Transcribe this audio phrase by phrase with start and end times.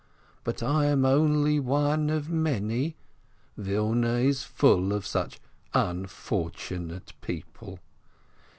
[0.43, 2.95] But I am only one of many,
[3.55, 5.39] Wilna is full of such
[5.75, 7.77] unfortunate people.